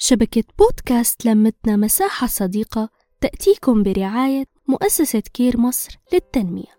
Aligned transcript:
شبكة 0.00 0.44
بودكاست 0.58 1.26
لمتنا 1.26 1.76
مساحة 1.76 2.26
صديقة 2.26 2.88
تأتيكم 3.20 3.82
برعاية 3.82 4.44
مؤسسة 4.68 5.22
كير 5.34 5.60
مصر 5.60 5.98
للتنمية. 6.12 6.78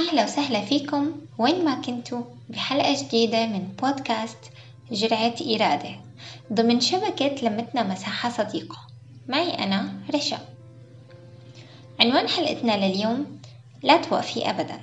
أهلا 0.00 0.24
وسهلا 0.24 0.64
فيكم. 0.64 1.12
وين 1.38 1.64
ما 1.64 1.74
كنتوا 1.74 2.22
بحلقة 2.48 3.02
جديدة 3.02 3.46
من 3.46 3.68
بودكاست 3.82 4.38
جرعة 4.92 5.34
إرادة. 5.40 6.00
ضمن 6.52 6.80
شبكة 6.80 7.34
لمتنا 7.48 7.82
مساحة 7.82 8.30
صديقة 8.30 8.78
معي 9.28 9.50
أنا 9.50 10.00
رشا. 10.14 10.38
عنوان 12.00 12.28
حلقتنا 12.28 12.86
لليوم 12.86 13.40
لا 13.82 13.96
توقفي 13.96 14.50
أبدا. 14.50 14.80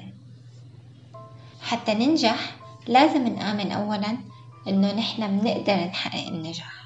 حتى 1.62 1.94
ننجح 1.94 2.56
لازم 2.88 3.28
نآمن 3.28 3.72
أولا 3.72 4.18
إنه 4.68 4.94
نحن 4.94 5.40
بنقدر 5.40 5.76
نحقق 5.76 6.28
النجاح. 6.28 6.86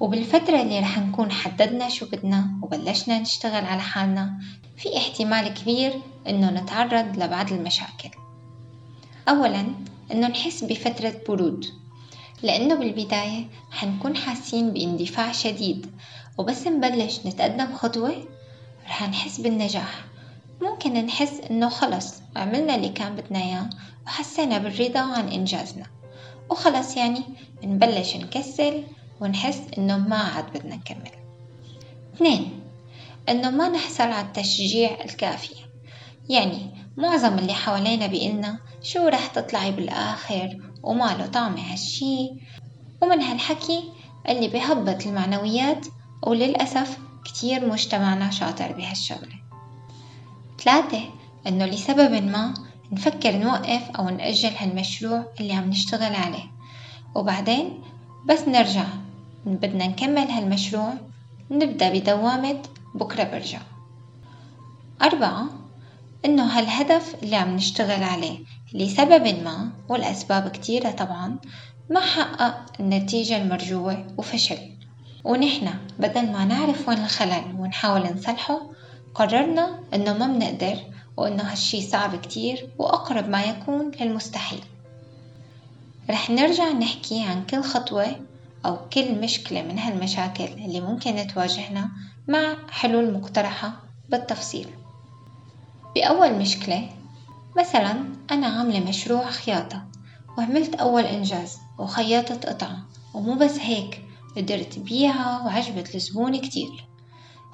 وبالفترة 0.00 0.62
اللي 0.62 0.80
رح 0.80 0.98
نكون 0.98 1.30
حددنا 1.30 1.88
شو 1.88 2.06
بدنا 2.06 2.58
وبلشنا 2.62 3.18
نشتغل 3.18 3.64
على 3.64 3.80
حالنا 3.80 4.40
في 4.76 4.96
احتمال 4.96 5.54
كبير 5.54 5.92
إنه 6.28 6.50
نتعرض 6.50 7.18
لبعض 7.18 7.52
المشاكل. 7.52 8.10
أولا 9.28 9.66
إنه 10.12 10.28
نحس 10.28 10.64
بفترة 10.64 11.14
برود 11.28 11.66
لأنه 12.42 12.74
بالبداية 12.74 13.46
حنكون 13.70 14.16
حاسين 14.16 14.70
باندفاع 14.70 15.32
شديد. 15.32 15.86
وبس 16.38 16.66
نبلش 16.66 17.26
نتقدم 17.26 17.74
خطوة 17.74 18.24
رح 18.86 19.02
نحس 19.08 19.40
بالنجاح. 19.40 20.04
ممكن 20.62 20.92
نحس 20.92 21.40
إنه 21.50 21.68
خلص 21.68 22.14
عملنا 22.36 22.74
اللي 22.74 22.88
كان 22.88 23.16
بدنا 23.16 23.38
إياه 23.38 23.70
وحسينا 24.06 24.58
بالرضا 24.58 25.00
عن 25.00 25.28
إنجازنا. 25.28 25.86
وخلص 26.50 26.96
يعني 26.96 27.22
نبلش 27.64 28.16
نكسل 28.16 28.84
ونحس 29.20 29.60
إنه 29.78 29.98
ما 29.98 30.16
عاد 30.16 30.52
بدنا 30.52 30.76
نكمل. 30.76 31.10
اثنين 32.14 32.60
إنه 33.28 33.50
ما 33.50 33.68
نحصل 33.68 34.04
على 34.04 34.26
التشجيع 34.26 35.04
الكافي. 35.04 35.54
يعني 36.28 36.70
معظم 36.96 37.38
اللي 37.38 37.54
حوالينا 37.54 38.06
بيقلنا 38.06 38.58
شو 38.82 39.08
رح 39.08 39.26
تطلعي 39.26 39.70
بالآخر 39.72 40.58
وما 40.82 41.16
له 41.18 41.26
طعم 41.26 41.56
هالشي. 41.56 42.30
ومن 43.02 43.22
هالحكي 43.22 43.84
اللي 44.28 44.48
بهبط 44.48 45.06
المعنويات 45.06 45.86
وللأسف 46.22 46.98
كتير 47.24 47.68
مجتمعنا 47.68 48.30
شاطر 48.30 48.72
بهالشغلة. 48.72 49.42
ثلاثة 50.64 51.02
إنه 51.46 51.66
لسبب 51.66 52.24
ما 52.24 52.54
نفكر 52.92 53.36
نوقف 53.36 53.90
أو 53.98 54.08
نأجل 54.08 54.50
هالمشروع 54.58 55.24
اللي 55.40 55.52
عم 55.52 55.68
نشتغل 55.68 56.14
عليه. 56.14 56.44
وبعدين 57.14 57.82
بس 58.28 58.48
نرجع 58.48 58.84
بدنا 59.46 59.86
نكمل 59.86 60.30
هالمشروع 60.30 60.94
نبدأ 61.50 61.92
بدوامة 61.92 62.62
بكرة 62.94 63.24
برجع. 63.24 63.58
أربعة 65.02 65.46
إنه 66.24 66.44
هالهدف 66.58 67.14
اللي 67.22 67.36
عم 67.36 67.56
نشتغل 67.56 68.02
عليه 68.02 68.38
لسبب 68.74 69.44
ما 69.44 69.70
والأسباب 69.88 70.48
كتيرة 70.48 70.90
طبعا 70.90 71.36
ما 71.90 72.00
حقق 72.00 72.80
النتيجة 72.80 73.42
المرجوة 73.42 74.06
وفشل. 74.18 74.58
ونحن 75.24 75.68
بدل 75.98 76.32
ما 76.32 76.44
نعرف 76.44 76.88
وين 76.88 76.98
الخلل 76.98 77.54
ونحاول 77.58 78.00
نصلحه 78.00 78.60
قررنا 79.14 79.80
إنه 79.94 80.12
ما 80.12 80.26
بنقدر 80.26 80.76
وإنه 81.16 81.42
هالشي 81.42 81.82
صعب 81.82 82.16
كتير 82.16 82.70
وأقرب 82.78 83.28
ما 83.28 83.42
يكون 83.42 83.90
للمستحيل. 84.00 84.64
رح 86.10 86.30
نرجع 86.30 86.72
نحكي 86.72 87.24
عن 87.24 87.46
كل 87.46 87.62
خطوة 87.62 88.16
أو 88.66 88.88
كل 88.88 89.20
مشكلة 89.20 89.62
من 89.62 89.78
هالمشاكل 89.78 90.44
اللي 90.44 90.80
ممكن 90.80 91.26
تواجهنا 91.26 91.90
مع 92.28 92.56
حلول 92.70 93.12
مقترحة 93.12 93.72
بالتفصيل. 94.08 94.68
بأول 95.94 96.34
مشكلة 96.34 96.88
مثلا 97.58 98.04
أنا 98.30 98.46
عاملة 98.46 98.80
مشروع 98.80 99.30
خياطة 99.30 99.82
وعملت 100.38 100.74
أول 100.74 101.02
إنجاز 101.04 101.58
وخيطت 101.78 102.46
قطعة 102.46 102.78
ومو 103.14 103.34
بس 103.34 103.58
هيك 103.58 104.04
قدرت 104.36 104.78
بيعها 104.78 105.42
وعجبت 105.44 105.94
الزبون 105.94 106.40
كتير. 106.40 106.91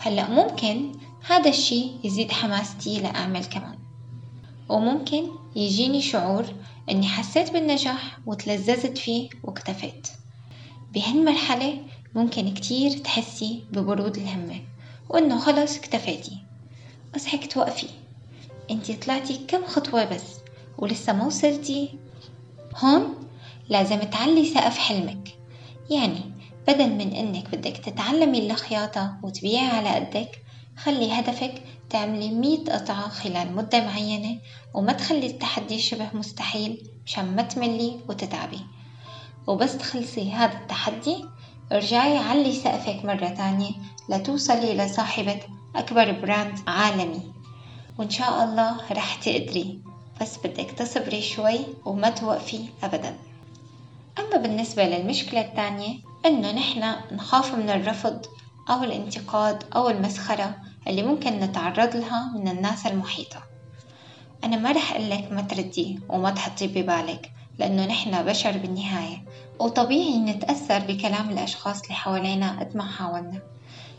هلأ 0.00 0.30
ممكن 0.30 0.92
هذا 1.26 1.50
الشي 1.50 1.90
يزيد 2.04 2.32
حماستي 2.32 3.00
لأعمل 3.00 3.44
كمان. 3.44 3.78
وممكن 4.68 5.26
يجيني 5.56 6.02
شعور 6.02 6.46
إني 6.90 7.08
حسيت 7.08 7.50
بالنجاح 7.52 8.18
وتلذذت 8.26 8.98
فيه 8.98 9.28
واكتفيت. 9.44 10.08
بهالمرحلة 10.94 11.78
ممكن 12.14 12.54
كتير 12.54 12.90
تحسي 12.98 13.64
ببرود 13.72 14.16
الهمة 14.16 14.60
وإنه 15.08 15.38
خلص 15.38 15.76
اكتفيتي. 15.76 16.38
هيك 17.26 17.52
توقفي. 17.52 17.88
إنتي 18.70 18.94
طلعتي 18.94 19.40
كم 19.48 19.64
خطوة 19.64 20.04
بس 20.04 20.24
ولسه 20.78 21.12
ما 21.12 21.26
وصلتي؟ 21.26 21.88
هون 22.76 23.14
لازم 23.68 23.98
تعلي 23.98 24.44
سقف 24.54 24.78
حلمك. 24.78 25.28
يعني 25.90 26.37
بدل 26.68 26.88
من 26.88 27.12
إنك 27.12 27.54
بدك 27.54 27.76
تتعلمي 27.76 28.50
الخياطة 28.50 29.18
وتبيعي 29.22 29.66
على 29.66 29.88
قدك 29.88 30.42
خلي 30.76 31.12
هدفك 31.12 31.62
تعملي 31.90 32.30
مية 32.30 32.64
قطعة 32.64 33.08
خلال 33.08 33.56
مدة 33.56 33.84
معينة 33.84 34.38
وما 34.74 34.92
تخلي 34.92 35.26
التحدي 35.26 35.78
شبه 35.78 36.08
مستحيل 36.14 36.90
مشان 37.06 37.36
ما 37.36 37.42
تملي 37.42 37.96
وتتعبي. 38.08 38.60
وبس 39.46 39.78
تخلصي 39.78 40.32
هذا 40.32 40.52
التحدي 40.52 41.24
ارجعي 41.72 42.18
علي 42.18 42.52
سقفك 42.52 43.04
مرة 43.04 43.28
تانية 43.28 43.70
لتوصلي 44.08 44.74
لصاحبة 44.74 45.40
أكبر 45.76 46.12
براند 46.12 46.58
عالمي. 46.66 47.32
وإن 47.98 48.10
شاء 48.10 48.44
الله 48.44 48.76
رح 48.92 49.14
تقدري 49.14 49.80
بس 50.20 50.38
بدك 50.38 50.70
تصبري 50.70 51.22
شوي 51.22 51.58
وما 51.84 52.10
توقفي 52.10 52.64
أبدا. 52.82 53.16
أما 54.18 54.36
بالنسبة 54.36 54.84
للمشكلة 54.84 55.40
الثانية 55.40 56.07
إنه 56.28 56.52
نحن 56.52 56.94
نخاف 57.12 57.54
من 57.54 57.70
الرفض 57.70 58.26
أو 58.70 58.84
الانتقاد 58.84 59.64
أو 59.76 59.88
المسخرة 59.88 60.56
اللي 60.86 61.02
ممكن 61.02 61.30
نتعرض 61.30 61.96
لها 61.96 62.32
من 62.34 62.48
الناس 62.48 62.86
المحيطة. 62.86 63.42
أنا 64.44 64.56
ما 64.56 64.72
رح 64.72 64.92
أقلك 64.92 65.32
ما 65.32 65.42
تردي 65.42 66.00
وما 66.08 66.30
تحطي 66.30 66.66
ببالك 66.66 67.32
لأنه 67.58 67.86
نحن 67.86 68.22
بشر 68.22 68.58
بالنهاية 68.58 69.22
وطبيعي 69.58 70.18
نتأثر 70.18 70.78
بكلام 70.78 71.30
الأشخاص 71.30 71.82
اللي 71.82 71.94
حوالينا 71.94 72.60
قد 72.60 72.76
ما 72.76 72.84
حاولنا. 72.84 73.42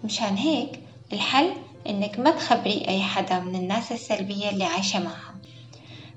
مشان 0.03 0.35
هيك 0.35 0.79
الحل 1.13 1.51
إنك 1.89 2.19
ما 2.19 2.31
تخبري 2.31 2.85
أي 2.87 3.01
حدا 3.01 3.39
من 3.39 3.55
الناس 3.55 3.91
السلبية 3.91 4.49
اللي 4.49 4.63
عايشة 4.63 4.99
معها 4.99 5.35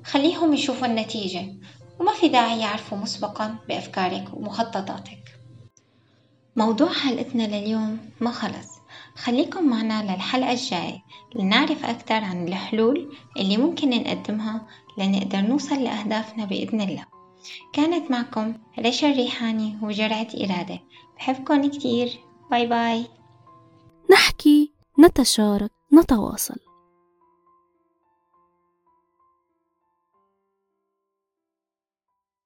خليهم 0.05 0.55
يشوفوا 0.55 0.87
النتيجة 0.87 1.55
وما 2.01 2.13
في 2.13 2.29
داعي 2.29 2.61
يعرفوا 2.61 2.99
مسبقا 2.99 3.57
بأفكارك 3.69 4.25
ومخططاتك. 4.35 5.42
موضوع 6.57 6.93
حلقتنا 6.93 7.43
لليوم 7.43 7.99
ما 8.21 8.31
خلص. 8.31 8.73
خليكم 9.17 9.71
معنا 9.71 10.03
للحلقة 10.03 10.53
الجاية 10.53 11.03
لنعرف 11.35 11.85
أكثر 11.85 12.15
عن 12.15 12.49
الحلول 12.49 13.17
اللي 13.37 13.57
ممكن 13.57 13.91
نقدمها 13.91 14.67
لنقدر 14.99 15.41
نوصل 15.41 15.85
لأهدافنا 15.85 16.45
بإذن 16.45 16.81
الله. 16.81 17.05
كانت 17.73 18.11
معكم 18.11 18.55
رشا 18.79 19.11
الريحاني 19.11 19.79
وجرعة 19.83 20.29
إرادة. 20.35 20.81
بحبكم 21.17 21.71
كتير. 21.71 22.21
باي 22.51 22.67
باي. 22.67 23.07
نحكي 24.13 24.73
نتشارك 25.01 25.71
نتواصل. 25.93 26.72